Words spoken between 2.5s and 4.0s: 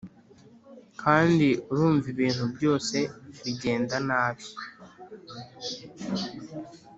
byose bigenda